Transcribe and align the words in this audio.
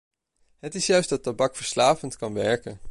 Het 0.59 0.75
is 0.75 0.85
juist 0.85 1.09
dat 1.09 1.23
tabak 1.23 1.55
verslavend 1.55 2.15
kan 2.17 2.33
werken. 2.33 2.79